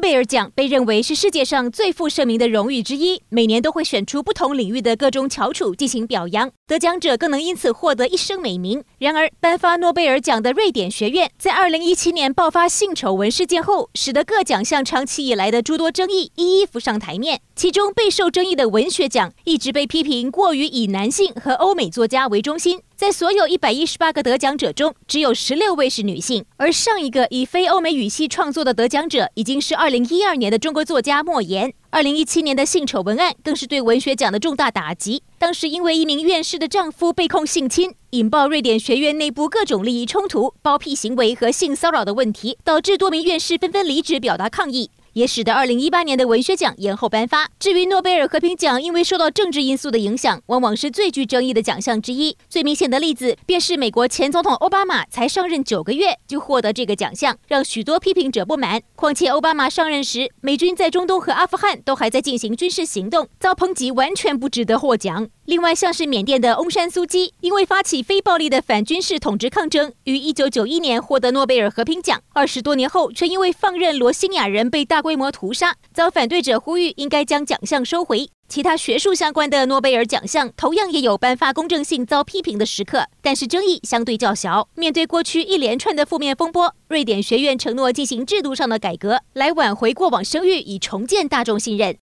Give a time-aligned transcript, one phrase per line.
[0.00, 8.82] 诺贝尔奖被认为是世界上最负盛名的荣誉之一，每年都会选出不同领域的各种翘楚进行表扬，得奖者更能因此获得一生美名。
[8.96, 17.42] 然而，颁发诺贝尔奖的瑞典学院在2017年爆发性丑闻事件后，使得各奖项长期以来的诸多争议一一浮上台面。
[17.54, 22.80] 其中备受争议的文学奖一直被批评过于以男性和欧美作家为中心。
[23.00, 31.72] 在所有一百一十八个得奖者中，只有十六位是女性，而上一个以非欧美语系创作的得奖者已经是二零一二年的中国作家莫言。
[31.88, 35.22] 二零一七年的性丑闻案更是对文学奖的重大打击。
[35.38, 44.90] 当时因为一名院士的丈夫被控性侵，引爆瑞典学院内部各种利益冲突、包庇行为和性骚扰的问题，导致多名院士纷纷离职表达抗议。
[45.12, 47.48] 也使得二零一八年的文学奖延后颁发。
[47.58, 52.36] 至于诺贝尔和平奖，因为受到政治因素的影响，往往是最具争议的奖项之一。
[52.48, 58.82] 最明显的例子便是美国前总统奥巴马才上任九个月就获得这个奖项，让许多批评者不满。
[58.94, 65.28] 况且奥巴马上任时，美军在中东和阿富汗都还在进行军事行动，遭抨击完全不值得获奖。
[65.46, 72.20] 另外，像是缅甸的翁山苏姬，因为发起非暴力的反军事统治抗争，于一九九一年获得诺贝尔和平奖。
[72.32, 78.28] 二十多年后，却因为放任罗兴亚人被大大规模屠杀，遭反对者呼吁应该将奖项收回。
[78.50, 84.68] 其他学术相关的诺贝尔奖项，同样也有颁发公正性遭批评的时刻，但是争议相对较小。
[84.74, 91.96] 面对过去一连串的负面风波，瑞典学院承诺进行制度上的改革，来挽回过往声誉，以重建大众信任。